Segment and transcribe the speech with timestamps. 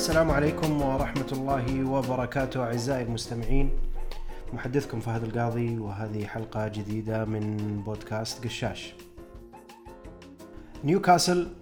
[0.00, 3.70] السلام عليكم ورحمة الله وبركاته أعزائي المستمعين.
[4.52, 8.94] محدثكم فهد القاضي وهذه حلقة جديدة من بودكاست قشاش.
[10.84, 11.52] نيوكاسل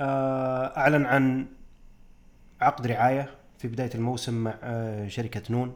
[0.00, 1.46] آه، أعلن عن
[2.60, 5.72] عقد رعاية في بداية الموسم مع آه، شركة نون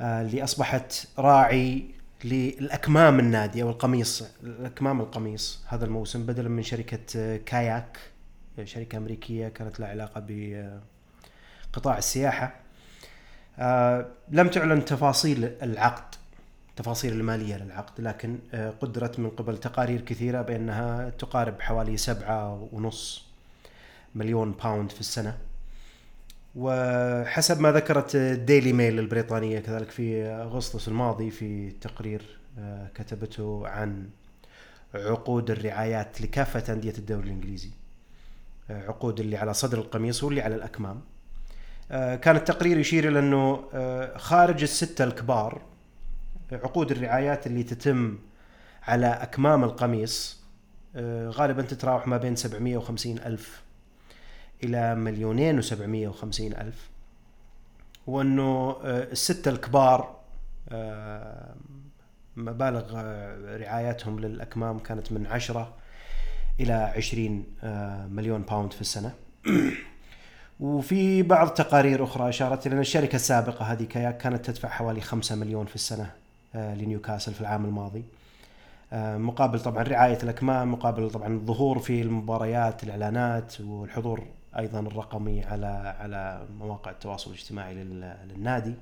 [0.00, 1.84] آه، اللي أصبحت راعي
[2.24, 8.11] للأكمام النادي أو القميص الأكمام القميص هذا الموسم بدلا من شركة كاياك.
[8.64, 10.24] شركة أمريكية كانت لها علاقة
[11.72, 12.54] بقطاع السياحة.
[13.58, 16.14] آه، لم تعلن تفاصيل العقد
[16.76, 23.26] تفاصيل المالية للعقد لكن آه، قدرت من قبل تقارير كثيرة بأنها تقارب حوالي سبعة ونص
[24.14, 25.38] مليون باوند في السنة.
[26.56, 34.08] وحسب ما ذكرت ديلي ميل البريطانية كذلك في أغسطس الماضي في تقرير آه، كتبته عن
[34.94, 37.70] عقود الرعايات لكافة أندية الدوري الإنجليزي.
[38.88, 41.00] عقود اللي على صدر القميص واللي على الأكمام.
[41.90, 45.62] آه، كان التقرير يشير إلى أنه آه، خارج الستة الكبار
[46.52, 48.18] عقود الرعايات اللي تتم
[48.82, 50.42] على أكمام القميص
[50.96, 53.62] آه، غالبا تتراوح ما بين 750 ألف
[54.64, 56.90] إلى مليونين و750 ألف.
[58.06, 60.16] وأنه الستة الكبار
[62.36, 62.92] مبالغ
[63.56, 65.74] رعاياتهم للأكمام كانت من 10
[66.60, 67.44] إلى 20
[68.10, 69.12] مليون باوند في السنة.
[70.60, 75.36] وفي بعض تقارير أخرى أشارت إلى أن الشركة السابقة هذه كاياك كانت تدفع حوالي 5
[75.36, 76.10] مليون في السنة
[76.54, 78.04] آه، لنيوكاسل في العام الماضي.
[78.92, 84.22] آه، مقابل طبعا رعاية الأكمام مقابل طبعا الظهور في المباريات الإعلانات والحضور
[84.58, 88.74] أيضا الرقمي على على مواقع التواصل الاجتماعي للنادي.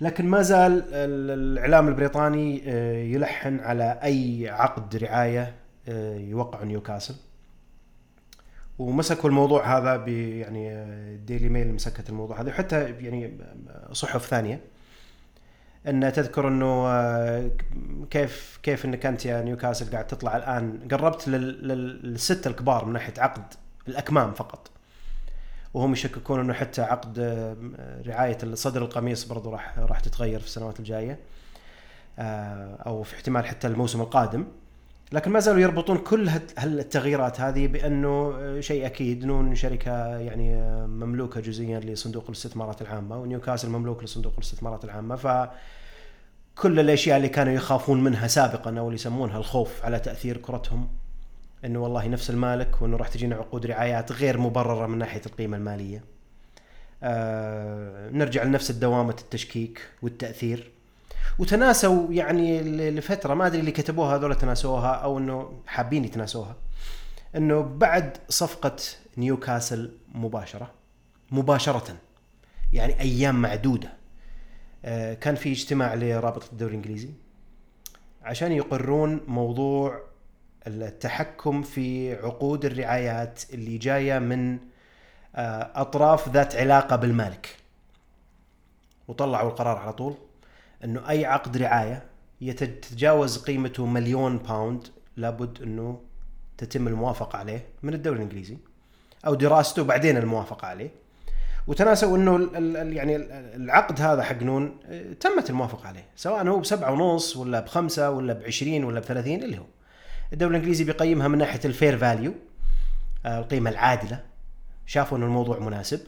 [0.00, 5.52] لكن ما زال الإعلام البريطاني آه، يلحن على أي عقد رعاية
[6.18, 7.14] يوقع نيوكاسل.
[8.78, 13.38] ومسكوا الموضوع هذا ب يعني ديلي ميل مسكت الموضوع هذا وحتى يعني
[13.92, 14.60] صحف ثانية.
[15.86, 17.50] أن تذكر إنه آه،
[18.10, 23.54] كيف كيف إنك أنت يا نيوكاسل قاعد تطلع الآن قربت للسته الكبار من ناحية عقد
[23.88, 24.70] الأكمام فقط.
[25.74, 30.80] وهم يشككون إنه حتى عقد آه، رعاية صدر القميص برضو راح راح تتغير في السنوات
[30.80, 31.18] الجاية.
[32.18, 34.44] آه، أو في احتمال حتى الموسم القادم.
[35.14, 39.24] لكن ما زالوا يربطون كل هالتغييرات هذه بأنه آه، شيء أكيد.
[39.24, 45.16] نون شركة يعني آه، مملوكة جزئيا لصندوق الاستثمارات العامة ونيوكاسل مملوك لصندوق الاستثمارات العامة.
[45.16, 45.48] ف
[46.54, 50.88] كل الأشياء اللي كانوا يخافون منها سابقا أو اللي يسمونها الخوف على تأثير كرتهم
[51.64, 56.04] إنه والله نفس المالك وإنه راح تجينا عقود رعايات غير مبررة من ناحية القيمة المالية.
[57.02, 60.70] آه نرجع لنفس الدوامة التشكيك والتأثير.
[61.38, 66.56] وتناسوا يعني لفترة ما أدري اللي كتبوها هذول تناسوها أو إنه حابين يتناسوها.
[67.36, 68.76] إنه بعد صفقة
[69.18, 70.70] نيوكاسل مباشرة
[71.30, 71.96] مباشرة
[72.72, 73.92] يعني أيام معدودة
[74.84, 77.10] آه، كان في اجتماع لرابطة الدوري الإنجليزي
[78.22, 80.00] عشان يقرون موضوع
[80.66, 84.58] التحكم في عقود الرعايات اللي جاية من
[85.36, 87.56] آه، أطراف ذات علاقة بالمالك.
[89.08, 90.14] وطلعوا القرار على طول.
[90.84, 92.02] أنه أي عقد رعاية
[92.40, 94.86] يتجاوز قيمته مليون باوند
[95.16, 96.00] لابد أنه
[96.58, 98.56] تتم الموافقة عليه من الدوري الإنجليزي
[99.26, 100.90] أو دراسته بعدين الموافقة عليه.
[101.66, 102.50] وتناسوا أنه
[102.94, 103.16] يعني
[103.56, 108.32] العقد هذا حق نون آه، تمت الموافقة عليه سواء هو بسبعة ونص ولا بخمسة ولا
[108.32, 109.66] بعشرين ولا بثلاثين اللي هو.
[110.32, 112.34] الدوري الإنجليزي بيقيمها من ناحية ال fair value
[113.26, 114.22] آه، القيمة العادلة.
[114.86, 116.00] شافوا انه الموضوع مناسب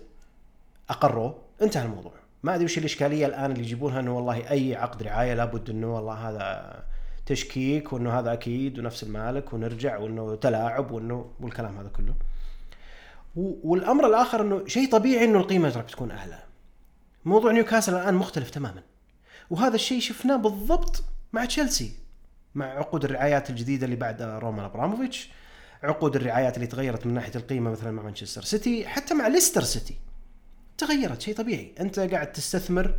[0.90, 2.12] اقروه انتهى الموضوع.
[2.42, 6.14] ما أدري وش الإشكالية الآن اللي يجيبونها إنه والله أي عقد رعاية لابد إنه والله
[6.14, 6.84] هذا
[7.26, 12.14] تشكيك وإنه هذا أكيد ونفس المالك ونرجع وإنه تلاعب وإنه والكلام هذا كله.
[13.64, 16.38] والأمر الآخر إنه شيء طبيعي إنه القيمة راح تكون أعلى.
[17.24, 18.82] موضوع نيوكاسل الآن مختلف تماما.
[19.50, 21.92] وهذا الشيء شفناه بالضبط مع تشيلسي
[22.54, 25.30] مع عقود الرعايات الجديدة اللي بعد رومان أبراموفيتش
[25.82, 29.96] عقود الرعايات اللي تغيرت من ناحية القيمة مثلا مع مانشستر سيتي حتى مع ليستر سيتي
[30.78, 31.72] تغيرت شيء طبيعي.
[31.80, 32.94] أنت قاعد تستثمر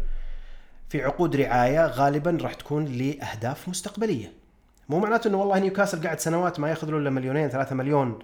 [0.90, 4.32] في عقود رعاية غالبا راح تكون لأهداف مستقبلية.
[4.90, 8.20] مو معناته إنه والله نيوكاسل قاعد سنوات ما ياخذ له إلا مليونين ثلاثة مليون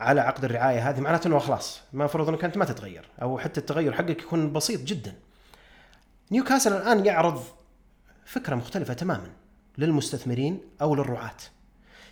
[0.00, 1.00] على عقد الرعاية هذه.
[1.00, 4.80] معناته إنه خلاص ما المفروض إنك أنت ما تتغير أو حتى التغير حقك يكون بسيط
[4.80, 5.14] جدا.
[6.32, 7.42] نيوكاسل الآن يعرض
[8.24, 9.30] فكرة مختلفة تماما
[9.78, 11.36] للمستثمرين أو للرعاة.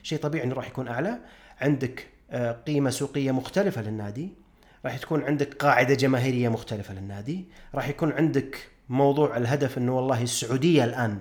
[0.02, 1.18] شيء طبيعي إنه راح يكون أعلى.
[1.60, 4.43] عندك آه، قيمة سوقية مختلفة للنادي.
[4.84, 7.44] راح تكون عندك قاعدة جماهيرية مختلفة للنادي
[7.74, 11.18] راح يكون عندك موضوع الهدف إنه والله السعودية الآن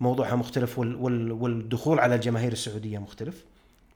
[0.00, 3.44] موضوعها مختلف وال وال والدخول على الجماهير السعودية مختلف.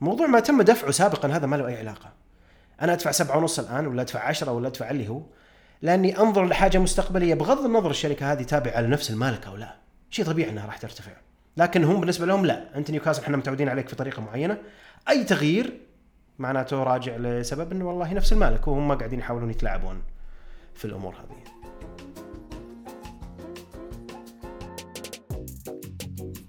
[0.01, 2.13] موضوع ما تم دفعه سابقا هذا ما له أي علاقة.
[2.83, 5.23] أنا أدفع سبعة ونص الآن ولا أدفع عشرة ولا أدفع اللي هو.
[5.83, 9.77] لأني أنظر لحاجة مستقبلية بغض النظر الشركة هذه تابعة لنفس المالك أو لا.
[10.11, 11.13] شيء طبيعي إنها راح ترتفع.
[11.57, 12.77] لكن هم بالنسبة لهم لا.
[12.77, 14.59] أنت نيوكاسل إحنا متعودين عليك في طريقة معينة.
[15.09, 15.81] أي تغيير
[16.39, 20.03] معناته راجع لسبب إنه والله نفس المالك وهم قاعدين يحاولون يتلاعبون
[20.75, 21.63] في الأمور هذه.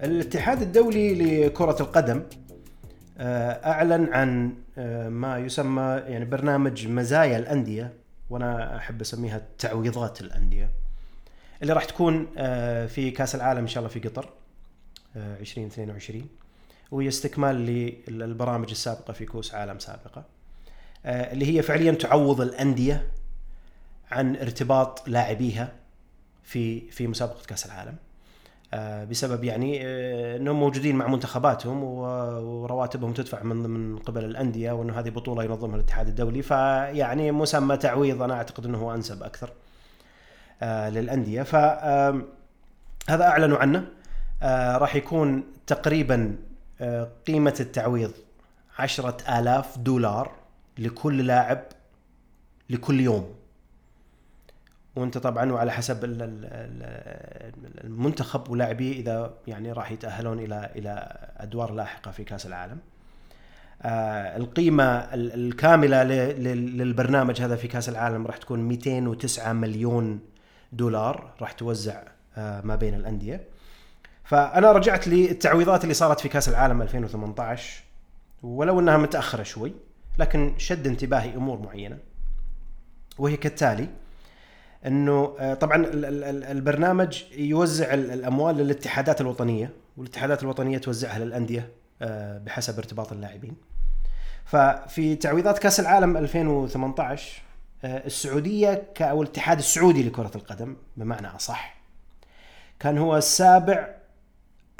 [0.02, 2.22] الاتحاد الدولي لكرة القدم
[3.18, 7.92] آه، أعلن عن آه، ما يسمى يعني برنامج مزايا الأندية
[8.30, 10.70] وأنا أحب أسميها تعويضات الأندية
[11.62, 14.28] اللي راح تكون آه، في كأس العالم إن شاء الله في قطر
[15.16, 16.28] 2022
[16.90, 17.56] وهي استكمال
[18.08, 20.24] للبرامج السابقة في كؤوس عالم سابقة.
[21.06, 23.08] اللي هي فعليا تعوض الأندية
[24.10, 25.72] عن ارتباط لاعبيها
[26.42, 27.96] في في مسابقة كأس العالم.
[28.74, 34.98] آه، بسبب يعني آه، إنهم موجودين مع منتخباتهم ورواتبهم تدفع من من قبل الأندية وإنه
[34.98, 36.42] هذه بطولة ينظمها الاتحاد الدولي.
[36.42, 39.52] فيعني مسمى تعويض أنا أعتقد إنه هو أنسب أكثر
[40.62, 41.42] آه، للأندية.
[41.42, 41.54] ف
[43.08, 43.86] هذا أعلنوا عنه.
[44.76, 46.36] راح يكون تقريبا
[47.26, 48.12] قيمة التعويض
[48.78, 50.32] عشرة آلاف دولار
[50.78, 51.62] لكل لاعب
[52.70, 53.34] لكل يوم
[54.96, 56.04] وانت طبعا وعلى حسب
[57.84, 62.78] المنتخب ولاعبيه إذا يعني راح يتأهلون إلى إلى أدوار لاحقة في كأس العالم.
[63.82, 70.20] آه، القيمة الكاملة للبرنامج هذا في كأس العالم راح تكون 209 مليون
[70.72, 72.02] دولار راح توزع
[72.36, 73.40] آه، ما بين الأندية.
[74.24, 77.82] فأنا رجعت للتعويضات اللي صارت في كأس العالم 2018
[78.42, 79.72] ولو إنها متأخرة شوي
[80.18, 81.98] لكن شد انتباهي أمور معينة
[83.18, 83.88] وهي كالتالي
[84.86, 85.86] إنه آه، طبعا
[86.52, 91.70] البرنامج يوزع الأموال للاتحادات الوطنية والاتحادات الوطنية توزعها للأندية
[92.02, 93.56] آه، بحسب ارتباط اللاعبين.
[94.44, 97.42] ففي تعويضات كأس العالم 2018
[97.84, 101.76] آه، السعودية أو الاتحاد السعودي لكرة القدم بمعنى أصح
[102.80, 103.88] كان هو السابع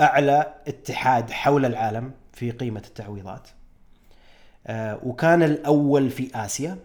[0.00, 3.48] أعلى اتحاد حول العالم في قيمة التعويضات.
[5.02, 6.78] وكان الأول في آسيا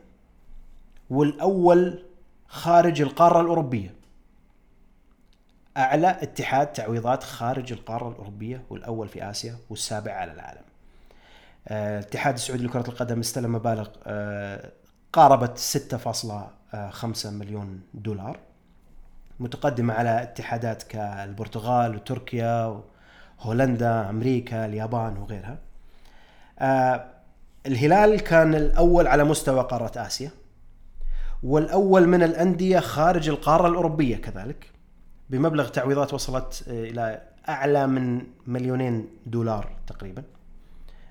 [1.09, 2.06] والأول
[2.47, 3.94] خارج القارة الأوروبية
[5.77, 10.62] أعلى اتحاد تعويضات خارج القارة الأوروبية والأول في آسيا والسابع على العالم
[11.67, 14.71] آه، الاتحاد السعودي لكرة القدم استلم مبالغ آه،
[15.13, 18.39] قاربت 6.5 مليون دولار
[19.39, 22.81] متقدمة على اتحادات كالبرتغال وتركيا
[23.39, 25.57] وهولندا أمريكا اليابان وغيرها.
[26.59, 27.06] آه،
[27.65, 30.31] الهلال كان الأول على مستوى قارة آسيا
[31.44, 34.71] والأول من الأندية خارج القارة الأوروبية كذلك
[35.30, 40.24] بمبلغ تعويضات وصلت آه، إلى أعلى من مليونين دولار تقريبا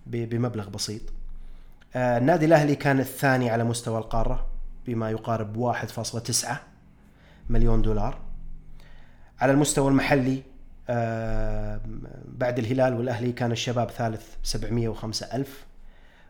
[0.06, 1.02] بمبلغ بسيط.
[1.96, 4.46] آه، النادي الأهلي كان الثاني على مستوى القارة
[4.86, 6.60] بما يقارب 1.9
[7.50, 8.18] مليون دولار.
[9.40, 10.42] على المستوى المحلي
[12.38, 15.66] بعد الهلال والأهلي كان الشباب ثالث 705 ألف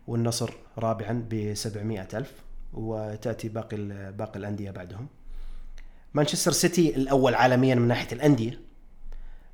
[0.07, 2.33] والنصر رابعا ب 700 ألف
[2.73, 3.77] وتأتي باقي
[4.13, 5.07] باقي الأندية بعدهم.
[6.15, 8.61] مانشستر سيتي الأول عالميا من ناحية الأندية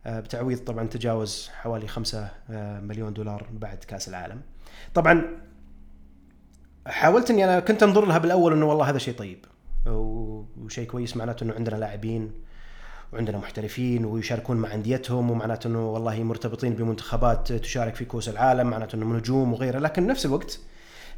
[0.06, 4.40] آه، بتعويض طبعا تجاوز حوالي 5 آه، مليون دولار بعد كأس العالم.
[4.94, 5.24] طبعا
[6.86, 9.44] حاولت إني أنا كنت أنظر لها بالأول إنه والله هذا شيء طيب
[9.86, 12.32] وشيء كويس معناته إنه عندنا لاعبين
[13.14, 18.96] وعندنا محترفين ويشاركون مع انديتهم ومعناته إنه والله مرتبطين بمنتخبات تشارك في كؤوس العالم معناته
[18.96, 19.78] انهم نجوم وغيره.
[19.78, 20.58] لكن بنفس الوقت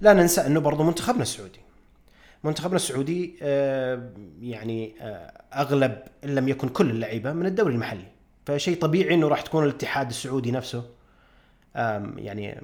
[0.00, 1.60] لا ننسى إنه برضو منتخبنا السعودي.
[2.44, 4.10] منتخبنا السعودي آه،
[4.40, 8.06] يعني آه، أغلب إن لم يكن كل اللعيبة من الدوري المحلي.
[8.46, 10.84] فشيء طبيعي إنه راح تكون الاتحاد السعودي نفسه
[12.16, 12.60] يعني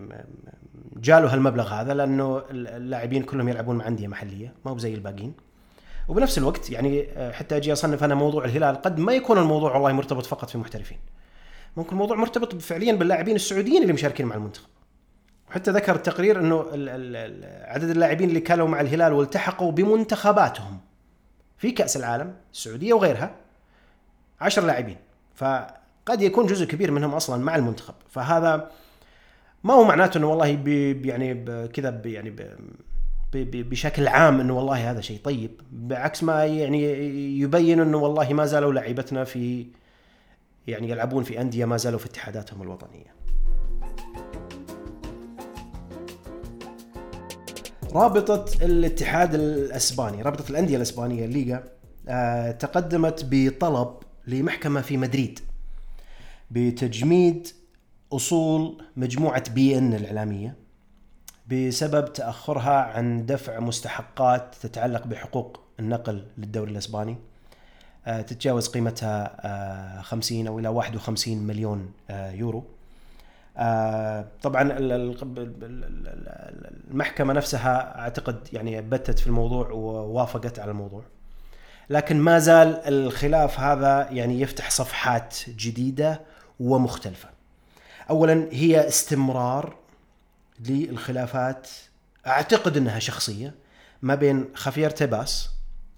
[0.96, 5.34] جاله هالمبلغ هذا لأنه اللاعبين كلهم يلعبون مع أندية محلية ما هو زي الباقيين.
[6.08, 9.92] وبنفس الوقت يعني آه، حتى أجي أصنف أنا موضوع الهلال قد ما يكون الموضوع والله
[9.92, 10.98] مرتبط فقط في محترفين.
[11.76, 14.66] ممكن الموضوع مرتبط فعليا باللاعبين السعوديين اللي مشاركين مع المنتخب.
[15.50, 16.60] حتى ذكر التقرير إنه
[17.64, 20.80] عدد اللاعبين اللي كانوا مع الهلال والتحقوا بمنتخباتهم.
[21.58, 23.34] في كأس العالم السعودية وغيرها
[24.40, 24.96] عشر لاعبين.
[25.34, 27.94] فقد يكون جزء كبير منهم أصلا مع المنتخب.
[28.10, 28.70] فهذا
[29.64, 32.36] ما هو معناته إنه والله بي يعني كذا يعني
[33.34, 35.60] بشكل عام إنه والله هذا شيء طيب.
[35.72, 36.82] بعكس ما يعني
[37.40, 39.66] يبين إنه والله ما زالوا لعيبتنا في
[40.66, 43.14] يعني يلعبون في أندية ما زالوا في اتحاداتهم الوطنية.
[47.94, 51.64] رابطة الاتحاد الأسباني، رابطة الأندية الأسبانية الليغا
[52.08, 53.96] آه، تقدمت بطلب
[54.26, 55.40] لمحكمة في مدريد
[56.50, 57.48] بتجميد
[58.12, 60.61] أصول مجموعة بي إن الاعلامية
[61.46, 67.16] بسبب تأخرها عن دفع مستحقات تتعلق بحقوق النقل للدوري الأسباني.
[68.06, 69.36] آه، تتجاوز قيمتها
[69.98, 72.64] آه، 50 أو إلى 51 مليون آه، يورو.
[73.56, 81.02] آه، طبعا ال- ال- ال- المحكمة نفسها أعتقد يعني بتت في الموضوع ووافقت على الموضوع.
[81.90, 86.20] لكن ما زال الخلاف هذا يعني يفتح صفحات جديدة
[86.60, 87.28] ومختلفة.
[88.10, 89.74] اولا هي استمرار
[90.68, 91.68] للخلافات
[92.26, 93.54] أعتقد إنها شخصية
[94.02, 95.50] ما بين خافير تيباس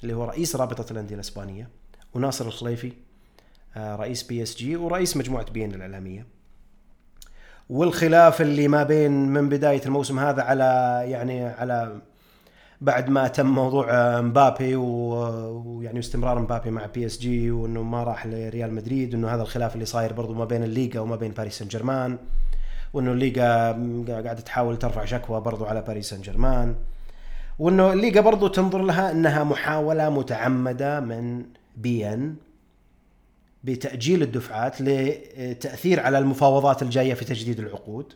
[0.03, 1.69] اللي هو رئيس رابطة الأندية الإسبانية
[2.15, 2.93] وناصر الخليفي
[3.77, 6.27] آه، رئيس PSG ورئيس مجموعة بي إن الإعلامية.
[7.71, 12.01] والخلاف اللي ما بين من بداية الموسم هذا على يعني على
[12.81, 18.75] بعد ما تم موضوع آه، مبابي ويعني استمرار مبابي مع PSG وإنه ما راح لريال
[18.75, 22.19] مدريد وإنه هذا الخلاف اللي صاير برضو ما بين الليغا وما بين باريس سان جيرمان.
[22.95, 23.73] وإنه الليغا
[24.09, 26.75] قاعدة تحاول ترفع شكوى برضو على باريس سان جيرمان
[27.59, 31.45] وإنه الليغا برضو تنظر لها إنها محاولة متعمدة من
[31.77, 32.35] بي إن
[33.65, 38.13] بتأجيل الدفعات لتأثير على المفاوضات الجاية في تجديد العقود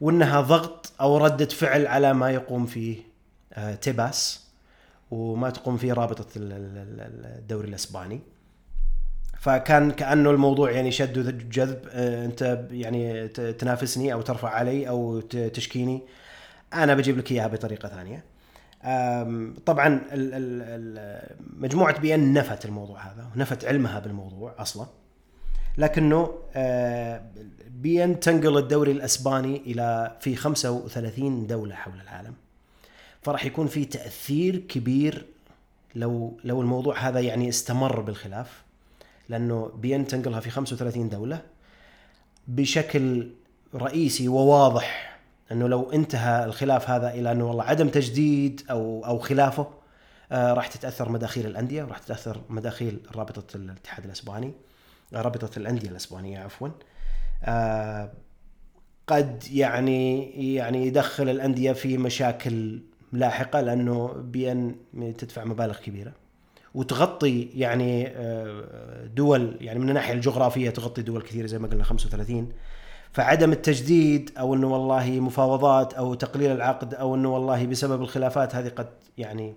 [0.00, 2.96] وإنها ضغط أو ردة فعل على ما يقوم فيه
[3.52, 4.46] آه، تيباس
[5.10, 8.20] وما تقوم فيه رابطة ال- ال- ال- الدوري الإسباني.
[9.40, 16.02] فكان كأنه الموضوع يعني شد وجذب آه، أنت يعني تنافسني أو ترفع علي أو تشكيني.
[16.74, 18.24] أنا بجيب لك إياها بطريقة ثانية.
[19.66, 20.00] طبعا
[21.56, 24.86] مجموعة بي إن نفت الموضوع هذا ونفت علمها بالموضوع أصلا.
[25.78, 26.38] لكنه
[27.70, 32.34] بي إن تنقل الدوري الأسباني إلى في 35 دولة حول العالم.
[33.22, 35.26] فراح يكون في تأثير كبير
[35.94, 38.65] لو لو الموضوع هذا يعني استمر بالخلاف.
[39.28, 41.42] لأنه بي ان تنقلها في 35 دولة
[42.48, 43.30] بشكل
[43.74, 45.18] رئيسي وواضح
[45.52, 49.68] أنه لو انتهى الخلاف هذا إلى أنه والله عدم تجديد أو أو خلافه
[50.32, 54.52] آه، راح تتأثر مداخيل الأندية وراح تتأثر مداخيل رابطة الاتحاد الأسباني
[55.14, 56.68] آه، رابطة الأندية الأسبانية عفوا.
[57.44, 58.12] آه،
[59.06, 60.22] قد يعني
[60.54, 62.80] يعني يدخل الأندية في مشاكل
[63.12, 64.76] لاحقة لأنه بي ان
[65.18, 66.12] تدفع مبالغ كبيرة.
[66.76, 72.52] وتغطي يعني آه، دول يعني من الناحية الجغرافية تغطي دول كثيرة زي ما قلنا 35
[73.12, 78.68] فعدم التجديد أو إنه والله مفاوضات أو تقليل العقد أو إنه والله بسبب الخلافات هذه
[78.68, 79.54] قد يعني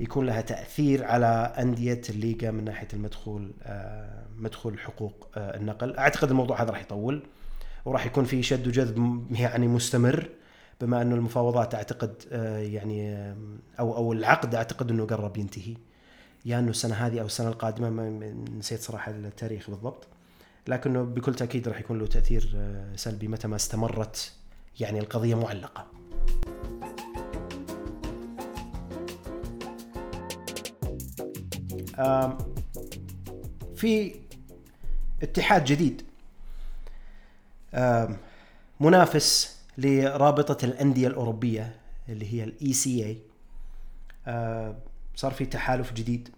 [0.00, 5.96] يكون لها تأثير على أندية الليغا من ناحية المدخول آه، مدخول حقوق آه، النقل.
[5.96, 7.22] أعتقد الموضوع هذا راح يطول
[7.84, 10.28] وراح يكون في شد وجذب يعني مستمر
[10.80, 12.14] بما إنه المفاوضات أعتقد
[12.72, 13.16] يعني
[13.80, 15.74] أو أو العقد أعتقد إنه قرب ينتهي.
[16.44, 18.08] يا إنه السنة هذه أو السنة القادمة ما
[18.58, 20.06] نسيت صراحة التاريخ بالضبط.
[20.68, 24.32] لكنه بكل تأكيد راح يكون له تأثير آه، سلبي متى ما استمرت
[24.80, 25.86] يعني القضية معلقة.
[33.74, 34.14] في
[35.22, 36.02] اتحاد جديد
[38.80, 41.76] منافس لرابطة الأندية الأوروبية
[42.08, 43.18] اللي هي ال ECA
[45.16, 46.28] صار في تحالف جديد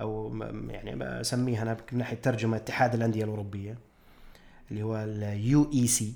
[0.00, 0.36] أو
[0.68, 3.78] يعني بسميها أنا من ناحية ترجمة اتحاد الأندية الأوروبية
[4.70, 6.14] اللي هو ال UEC.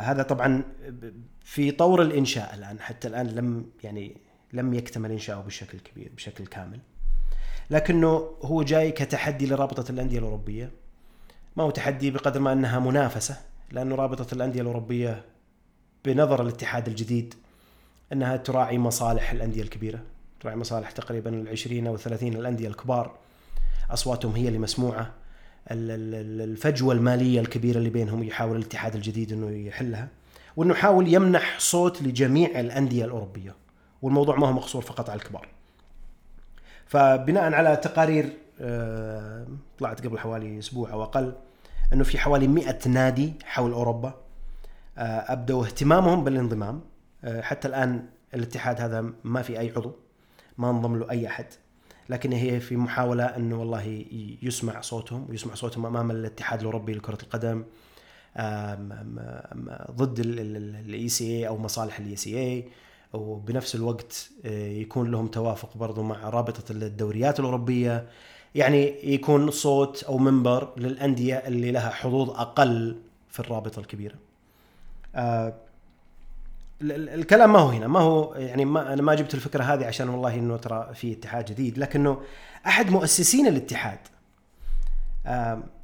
[0.00, 0.62] هذا طبعا
[1.44, 4.16] في طور الإنشاء الآن حتى الآن لم يعني
[4.52, 6.80] لم يكتمل إنشاؤه بشكل كبير بشكل كامل.
[7.70, 10.70] لكنه هو جاي كتحدي لرابطة الأندية الأوروبية.
[11.56, 13.36] ما هو تحدي بقدر ما أنها منافسة
[13.70, 15.24] لأنه رابطة الأندية الأوروبية
[16.04, 17.34] بنظر الاتحاد الجديد
[18.12, 20.02] أنها تراعي مصالح الأندية الكبيرة.
[20.40, 23.14] تراعي مصالح تقريبا العشرين أو الثلاثين الأندية الكبار.
[23.90, 25.10] أصواتهم هي اللي مسموعة.
[25.70, 30.08] ال- ال- ال- الفجوة المالية الكبيرة اللي بينهم يحاول الاتحاد الجديد إنه يحلها
[30.56, 33.54] وإنه يحاول يمنح صوت لجميع الأندية الأوروبية.
[34.02, 35.48] والموضوع ما هو مقصور فقط على الكبار.
[36.86, 39.46] فبناء على تقارير آه،
[39.78, 41.32] طلعت قبل حوالي أسبوع أو أقل
[41.92, 44.14] إنه في حوالي 100 نادي حول أوروبا
[44.98, 45.02] آه،
[45.32, 46.80] أبدوا اهتمامهم بالانضمام.
[47.24, 49.92] آه، حتى الآن الاتحاد هذا ما في أي عضو.
[50.58, 51.46] ما انضم له أي أحد
[52.08, 54.04] لكن هي في محاولة إنه والله
[54.42, 57.64] يسمع صوتهم ويسمع صوتهم أمام الاتحاد الأوروبي لكرة القدم
[59.90, 62.64] ضد ال ECA أو مصالح ال ECA
[63.12, 68.06] وبنفس الوقت آه، يكون لهم توافق برضو مع رابطة الدوريات الأوروبية
[68.54, 72.96] يعني يكون صوت أو منبر للأندية اللي لها حظوظ أقل
[73.30, 74.14] في الرابطة الكبيرة.
[76.82, 79.86] ال- ال- الكلام ما هو هنا ما هو يعني ما أنا ما جبت الفكرة هذه
[79.86, 82.22] عشان والله إنه ترى في اتحاد جديد لكنه
[82.66, 83.98] أحد مؤسسين الاتحاد.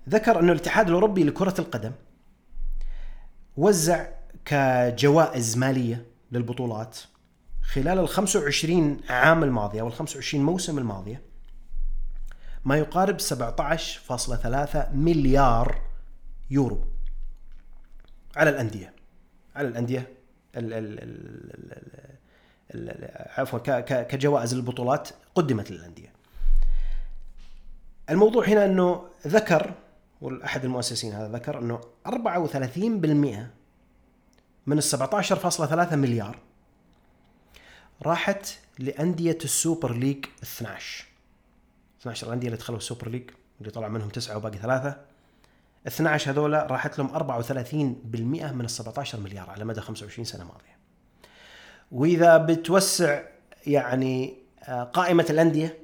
[0.08, 1.92] ذكر أنه الاتحاد الأوروبي لكرة القدم
[3.56, 4.06] وزع
[4.44, 6.98] كجوائز مالية للبطولات
[7.62, 11.22] خلال ال 25 عام الماضيه أو ال 25 موسم الماضيه
[12.64, 15.80] ما يقارب 17.3 مليار
[16.50, 16.84] يورو
[18.36, 18.92] على الأندية
[19.56, 20.08] على الأندية
[20.56, 20.98] ال ال
[22.74, 23.58] ال عفوا
[24.02, 26.12] كجوائز للبطولات قدمت للأندية.
[28.10, 29.74] الموضوع هنا إنه ذكر
[30.20, 32.10] واحد المؤسسين هذا ذكر إنه 34%
[34.66, 36.38] من ال 17.3 مليار
[38.02, 41.06] راحت لأندية ال Super League 12
[42.00, 43.30] 12 الأندية اللي دخلوا ال Super League
[43.60, 45.00] اللي طلع منهم تسعة وباقي ثلاثة
[45.86, 50.78] 12 هذولا راحت لهم 34% من ال 17 مليار على مدى 25 سنة ماضية.
[51.92, 53.22] وإذا بتوسع
[53.66, 55.78] يعني آه، قائمة الأندية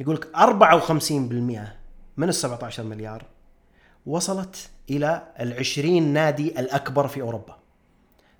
[0.00, 1.76] يقول لك 54%
[2.16, 3.24] من ال 17 مليار
[4.06, 7.56] وصلت إلى ال 20 نادي الأكبر في أوروبا.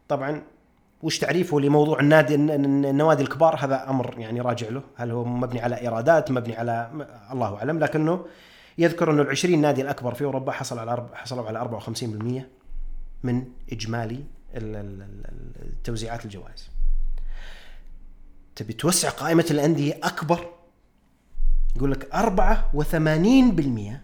[0.09, 0.43] طبعا
[1.03, 5.81] وش تعريفه لموضوع النادي النوادي الكبار هذا أمر يعني راجع له، هل هو مبني على
[5.81, 6.91] إيرادات مبني على
[7.33, 8.25] الله أعلم لكنه
[8.79, 12.43] يذكر انه ال 20 نادي الأكبر في أوروبا حصل على حصلوا على 54%
[13.23, 14.25] من إجمالي
[15.85, 16.71] توزيعات الجوائز.
[18.57, 20.53] تبي توسع قائمة الأندية أكبر
[21.77, 23.99] يقول لك 84%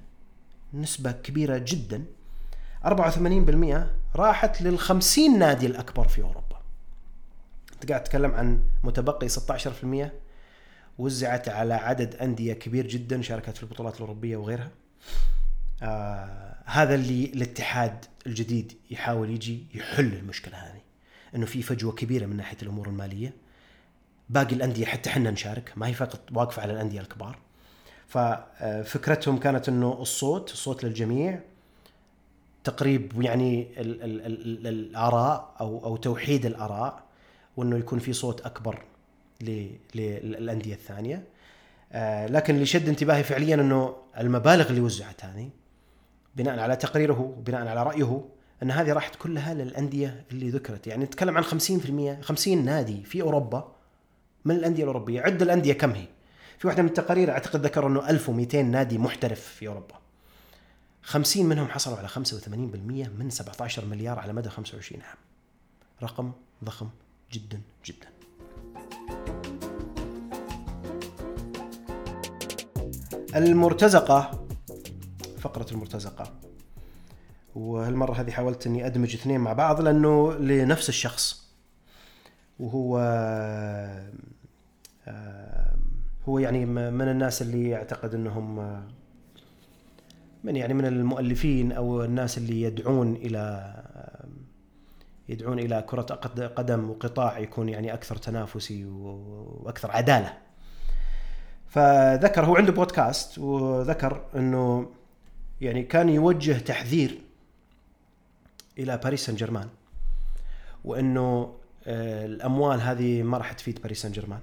[0.74, 2.04] نسبة كبيرة جدا
[2.84, 3.76] 84%
[4.16, 6.60] راحت لل 50 نادي الأكبر في أوروبا.
[7.74, 9.32] أنت قاعد تتكلم عن متبقي 16%
[10.98, 14.70] وزعت على عدد أندية كبير جدا شاركت في البطولات الأوروبية وغيرها.
[15.82, 20.80] آه هذا اللي الاتحاد الجديد يحاول يجي يحل المشكلة هذه.
[21.34, 23.32] إنه في فجوة كبيرة من ناحية الأمور المالية.
[24.30, 27.38] باقي الأندية حتى إحنا نشارك ما هي فقط واقفة على الأندية الكبار.
[28.08, 31.40] ففكرتهم كانت إنه الصوت الصوت للجميع
[32.64, 37.02] تقريب يعني ال ال ال الآراء أو أو توحيد الآراء
[37.56, 38.82] وإنه يكون في صوت أكبر
[39.94, 41.24] للأندية الثانية.
[41.92, 45.50] آه، لكن اللي شد انتباهي فعليا إنه المبالغ اللي وزعت هذه
[46.36, 48.24] بناء على تقريره وبناء على رأيه
[48.62, 50.86] إن هذه راحت كلها للأندية اللي ذكرت.
[50.86, 53.72] يعني نتكلم عن 50% 50 نادي في أوروبا
[54.44, 55.20] من الأندية الأوروبية.
[55.20, 56.06] عد الأندية كم هي؟
[56.58, 59.94] في واحدة من التقارير أعتقد ذكر إنه 1200 نادي محترف في أوروبا.
[61.02, 62.16] 50 منهم حصلوا على 85%
[63.18, 65.16] من 17 مليار على مدى 25 عام.
[66.02, 66.32] رقم
[66.64, 66.88] ضخم
[67.32, 68.08] جدا جدا.
[73.34, 74.46] المرتزقة
[75.38, 76.32] فقرة المرتزقة.
[77.54, 81.52] وهالمرة هذه حاولت إني أدمج اثنين مع بعض لأنه لنفس الشخص.
[82.60, 82.98] وهو
[85.08, 85.74] آه،
[86.28, 88.56] هو يعني من الناس اللي اعتقد إنهم
[90.44, 93.74] من يعني من المؤلفين أو الناس اللي يدعون إلى
[95.28, 96.02] يدعون إلى كرة
[96.56, 100.32] قدم وقطاع يكون يعني أكثر تنافسي وأكثر عدالة.
[101.72, 104.90] فذكر هو عنده بودكاست وذكر إنه
[105.60, 107.18] يعني كان يوجه تحذير
[108.78, 109.68] إلى باريس سان جيرمان
[110.84, 111.54] وإنه
[111.86, 114.40] آه، الأموال هذه ما راح تفيد باريس سان جيرمان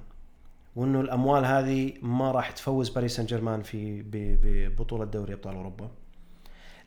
[0.76, 5.90] وإنه الأموال هذه ما راح تفوز باريس سان جيرمان في ببطوله دوري أبطال أوروبا.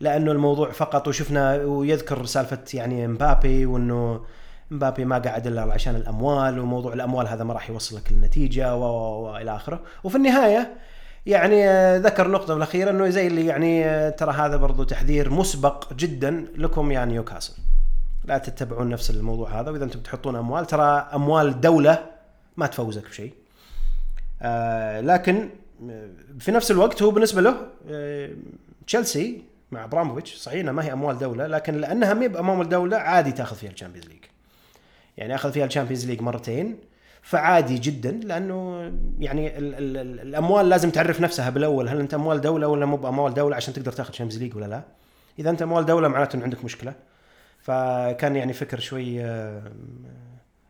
[0.00, 4.24] لأنه الموضوع فقط وشفنا ويذكر سالفة يعني مبابي وإنه
[4.72, 9.80] مبابي ما قاعد إلا عشان الأموال وموضوع الأموال هذا ما راح يوصلك للنتيجة والى آخره.
[10.04, 10.74] وفي النهاية
[11.26, 11.66] يعني
[11.98, 17.04] ذكر نقطة الأخيرة أنه زي اللي يعني ترى هذا برضو تحذير مسبق جدا لكم يا
[17.04, 17.54] نيوكاسل.
[18.24, 22.04] لا تتبعون نفس الموضوع هذا وإذا أنتم تحطون أموال ترى أموال دولة
[22.56, 23.32] ما تفوزك بشيء.
[24.42, 25.48] آه لكن
[26.38, 27.56] في نفس الوقت هو بالنسبة له
[27.90, 28.30] آه
[28.86, 33.56] تشيلسي مع إبراموفيتش صحيح ما هي أموال دولة لكن لأنها ما بأموال دولة عادي تأخذ
[33.56, 34.21] فيها ال Champions League.
[35.16, 36.78] يعني أخذ فيها ال Champions League مرتين.
[37.22, 38.78] فعادي جدا لأنه
[39.18, 42.96] يعني ال ال ال الأموال لازم تعرف نفسها بالأول هل أنت أموال دولة ولا مو
[42.96, 44.82] بأموال دولة عشان تقدر تاخذ Champions League ولا لا.
[45.38, 46.94] إذا أنت أموال دولة معناته إنه عندك مشكلة.
[47.58, 49.14] فكان يعني فكر شوي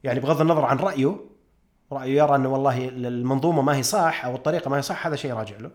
[0.04, 1.16] يعني بغض النظر عن رأيه
[1.92, 5.32] رأيه يرى إنه والله المنظومة ما هي صح أو الطريقة ما هي صح هذا شيء
[5.32, 5.70] راجع له.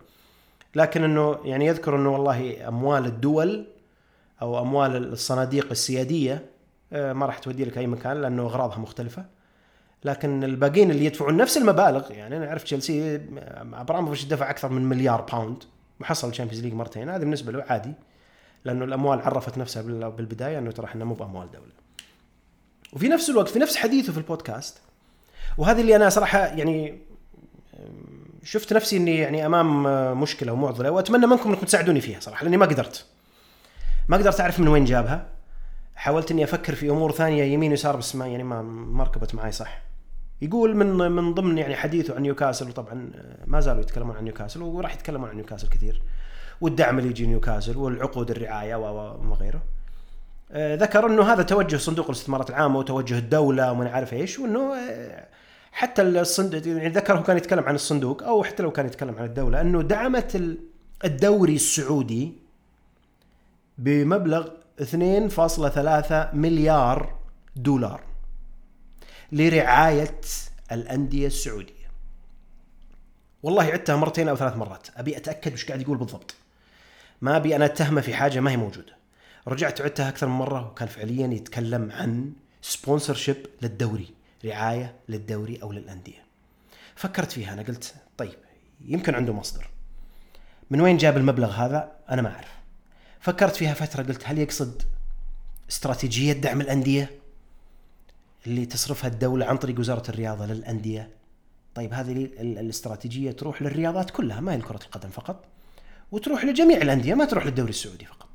[0.74, 3.66] لكن إنه يعني يذكر إنه والله أموال الدول
[4.42, 6.57] أو أموال الصناديق السيادية آه،
[6.92, 9.24] ما راح تودي لك أي مكان لأنه أغراضها مختلفة.
[10.04, 13.20] لكن الباقيين اللي يدفعون نفس المبالغ يعني أنا أعرف تشيلسي آه،
[13.72, 15.64] ابراموفيتش دفع أكثر من مليار pound
[16.00, 17.08] وحصل ال Champions League مرتين.
[17.08, 17.92] هذا بالنسبة له عادي
[18.64, 21.72] لأنه الأموال عرفت نفسها بالبداية إنه ترى إحنا مو بأموال دولة.
[22.92, 24.80] وفي نفس الوقت في نفس حديثه في البودكاست
[25.58, 26.98] وهذه اللي أنا صراحة يعني
[28.44, 29.82] شفت نفسي إني يعني أمام
[30.20, 33.06] مشكلة ومعضلة وأتمنى منكم إنكم تساعدوني فيها صراحة لأني ما قدرت.
[34.08, 35.37] ما قدرت أعرف من وين جابها.
[35.98, 39.52] حاولت إني أفكر في أمور ثانية يمين ويسار بس ما يعني ما ما ركبت معي
[39.52, 39.82] صح.
[40.42, 43.10] يقول من من ضمن يعني حديثه عن نيوكاسل وطبعا
[43.46, 46.02] ما زالوا يتكلمون عن نيوكاسل وراح يتكلمون عن نيوكاسل كثير.
[46.60, 49.62] والدعم اللي يجي نيوكاسل والعقود الرعاية وما غيره.
[50.52, 55.26] آه، ذكر إنه هذا توجه صندوق الاستثمارات العامه وتوجه الدولة وما عارف إيش وإنه آه،
[55.72, 59.24] حتى الصندوق يعني ذكر هو كان يتكلم عن الصندوق أو حتى لو كان يتكلم عن
[59.24, 60.56] الدولة إنه دعمت
[61.04, 62.32] الدوري السعودي
[63.78, 64.48] بمبلغ
[64.80, 67.18] 2.3 مليار
[67.56, 68.00] دولار
[69.32, 70.20] لرعاية
[70.72, 71.88] الأندية السعودية.
[73.42, 76.34] والله عدتها مرتين أو ثلاث مرات، أبي أتأكد وش قاعد يقول بالضبط.
[77.20, 78.96] ما أبي أنا أتهمه في حاجة ما هي موجودة.
[79.48, 82.32] رجعت عدتها أكثر من مرة وكان فعليا يتكلم عن
[82.62, 84.14] sponsorship للدوري،
[84.44, 86.22] رعاية للدوري أو للأندية.
[86.94, 88.38] فكرت فيها أنا قلت طيب
[88.84, 89.70] يمكن عنده مصدر.
[90.70, 92.57] من وين جاب المبلغ هذا؟ أنا ما أعرف.
[93.20, 94.82] فكرت فيها فترة قلت هل يقصد
[95.70, 97.10] استراتيجية دعم الأندية
[98.46, 101.10] اللي تصرفها الدولة عن طريق وزارة الرياضة للأندية؟
[101.74, 105.44] طيب هذه الاستراتيجية تروح للرياضات كلها ما هي كره القدم فقط
[106.12, 108.28] وتروح لجميع الأندية ما تروح للدوري السعودي فقط.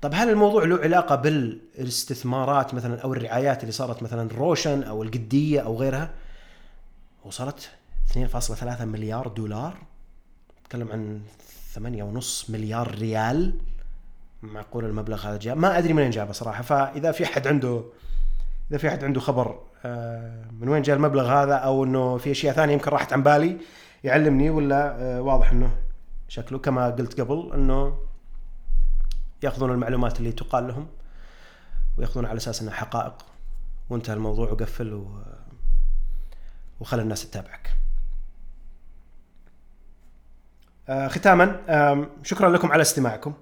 [0.00, 5.60] طب هل الموضوع له علاقة بالاستثمارات مثلا أو الرعايات اللي صارت مثلا روشن أو القدية
[5.60, 6.10] أو غيرها؟
[7.24, 7.70] وصلت
[8.12, 9.78] 2.3 مليار دولار.
[10.64, 11.20] نتكلم عن
[11.74, 13.54] 8.5 مليار ريال.
[14.52, 17.84] معقول المبلغ هذا جاء ما أدري منين جابه صراحة فإذا في أحد عنده
[18.70, 22.54] إذا في أحد عنده خبر آه، من وين جاء المبلغ هذا أو إنه في أشياء
[22.54, 23.58] ثانية يمكن راحت عن بالي
[24.04, 25.78] يعلمني ولا آه، واضح إنه
[26.28, 27.98] شكله كما قلت قبل إنه
[29.42, 30.86] يأخذون المعلومات اللي تقال لهم
[31.98, 33.14] ويأخذون على أساس انها حقائق
[33.90, 35.22] وانتهى الموضوع وقفل و...
[36.80, 37.76] وخلى الناس تتابعك.
[40.88, 41.60] آه، ختاما
[42.22, 43.34] شكرا لكم على استماعكم.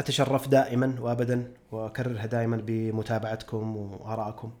[0.00, 4.52] أتشرف دائما وأبدا وأكررها دائما بمتابعتكم وآرائكم.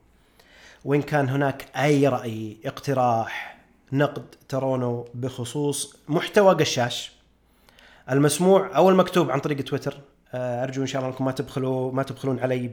[0.84, 3.58] وإن كان هناك أي رأي اقتراح
[3.92, 7.12] نقد ترونه بخصوص محتوى قشاش
[8.10, 10.00] المسموع أو المكتوب عن طريق تويتر
[10.34, 12.68] آه، أرجو إن شاء الله أنكم ما تبخلوا ما تبخلون علي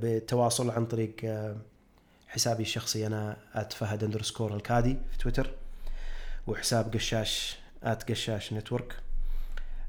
[0.00, 1.56] بالتواصل عن طريق آه،
[2.28, 3.36] حسابي الشخصي أنا
[3.70, 5.50] @فهد اندرسكور الكادي في تويتر
[6.46, 7.58] وحساب قشاش
[8.08, 8.96] @قشاش نتورك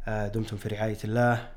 [0.08, 1.57] آه، دمتم في رعاية الله.